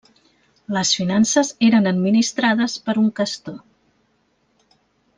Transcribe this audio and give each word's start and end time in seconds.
Les 0.77 0.93
finances 0.99 1.51
eren 1.69 1.91
administrades 1.93 2.81
per 2.89 2.99
un 3.05 3.13
questor. 3.21 3.63